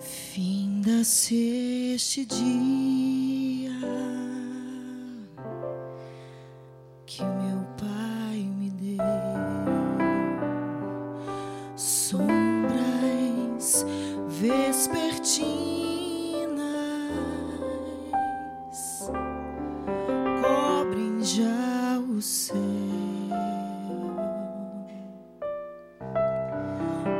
Finda-se 0.00 1.94
este 1.94 2.24
dia 2.24 3.70
que 7.04 7.22
meu 7.22 7.66
Pai 7.76 8.38
me 8.58 8.70
deu, 8.70 8.96
sombras 11.76 12.24
vespertinas 14.26 15.50
cobrem 20.40 21.22
já 21.22 21.98
o 21.98 22.22
céu. 22.22 22.56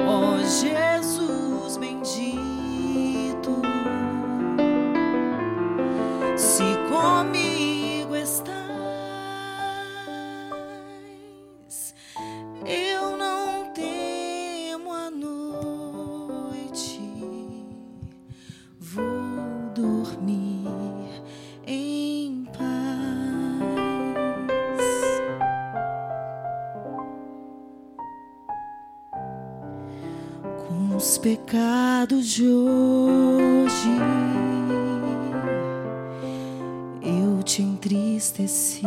Ó 0.00 0.42
os 30.96 31.18
pecados 31.18 32.26
de 32.26 32.48
hoje. 32.48 33.90
Eu 37.02 37.42
te 37.42 37.62
entristeci, 37.62 38.82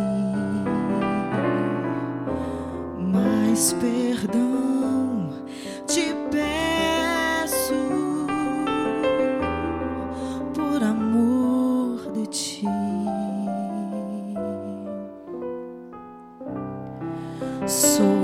mas 2.98 3.74
perdão 3.74 5.30
te 5.88 6.16
peço 6.32 7.74
por 10.54 10.84
amor 10.84 12.12
de 12.14 12.28
ti. 12.28 12.66
Sou 17.68 18.15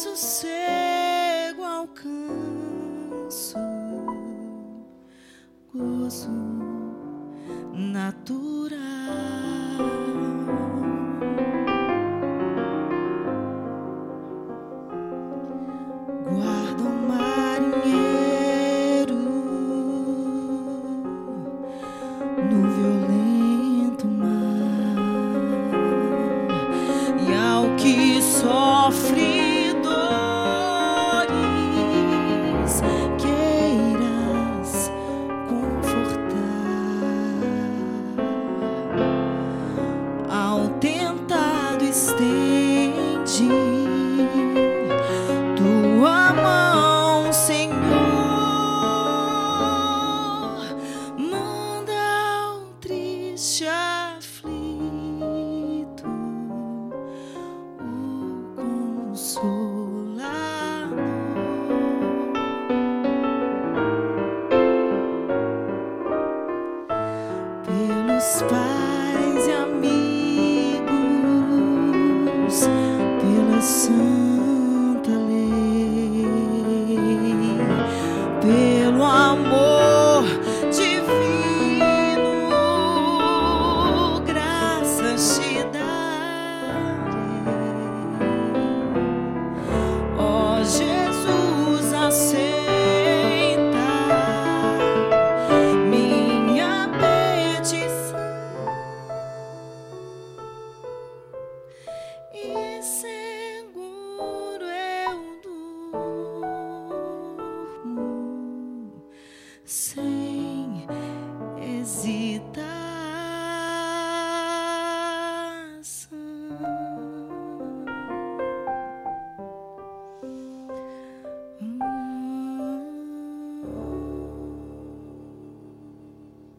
sossego 0.00 1.62
alcanço 1.62 3.58
gozo 5.74 6.30
natural. 7.74 8.78
Guarda 16.28 16.82
o 16.82 16.92
marinheiro 17.08 18.00
no 22.50 22.60
violento 22.70 22.99
triste 53.40 53.64
aflito 53.66 54.44
o 57.78 58.54
consolador. 58.54 59.40
Pelos 67.64 68.42
pais 68.42 69.46
e 69.46 69.52
amigos, 69.52 69.88
pela 73.22 73.62
santa 73.62 74.09
sem 109.70 110.84
hesitar. 111.60 112.79